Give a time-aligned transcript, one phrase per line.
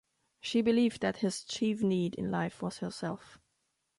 [0.39, 3.37] She believed that his chief need in life was herself.